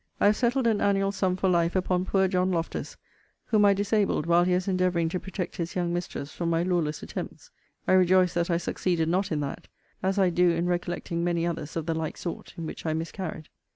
I 0.19 0.25
have 0.25 0.35
settled 0.35 0.65
an 0.65 0.81
annual 0.81 1.11
sum 1.11 1.35
for 1.35 1.47
life 1.47 1.75
upon 1.75 2.05
poor 2.05 2.27
John 2.27 2.49
Loftus, 2.49 2.97
whom 3.45 3.65
I 3.65 3.75
disabled 3.75 4.25
while 4.25 4.45
he 4.45 4.55
was 4.55 4.67
endeavouring 4.67 5.09
to 5.09 5.19
protect 5.19 5.57
his 5.57 5.75
young 5.75 5.93
mistress 5.93 6.31
from 6.31 6.49
my 6.49 6.63
lawless 6.63 7.03
attempts. 7.03 7.51
I 7.87 7.91
rejoice 7.93 8.33
that 8.33 8.49
I 8.49 8.57
succeeded 8.57 9.07
not 9.09 9.31
in 9.31 9.41
that; 9.41 9.67
as 10.01 10.17
I 10.17 10.31
do 10.31 10.49
in 10.53 10.65
recollecting 10.65 11.23
many 11.23 11.45
others 11.45 11.75
of 11.75 11.85
the 11.85 11.93
like 11.93 12.17
sort, 12.17 12.55
in 12.57 12.65
which 12.65 12.83
I 12.83 12.93
miscarried. 12.93 13.47